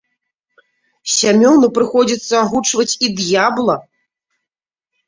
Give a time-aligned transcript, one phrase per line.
[1.17, 3.79] Сямёну прыходзіцца агучваць і д'ябла.